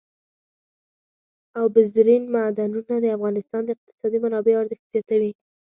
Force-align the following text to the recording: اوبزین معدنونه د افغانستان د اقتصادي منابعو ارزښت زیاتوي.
اوبزین 1.59 2.23
معدنونه 2.33 2.93
د 3.01 3.05
افغانستان 3.15 3.61
د 3.65 3.69
اقتصادي 3.75 4.17
منابعو 4.23 4.61
ارزښت 4.61 4.85
زیاتوي. 4.93 5.31